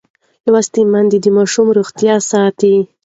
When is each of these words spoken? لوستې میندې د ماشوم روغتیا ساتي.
لوستې 0.51 0.81
میندې 0.91 1.17
د 1.21 1.25
ماشوم 1.37 1.67
روغتیا 1.77 2.15
ساتي. 2.29 2.75